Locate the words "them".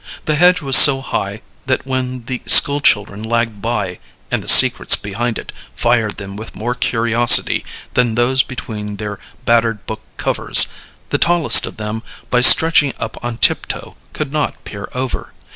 6.17-6.35, 11.77-12.01